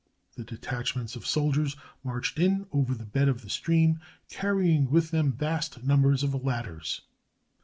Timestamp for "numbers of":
6.65-6.75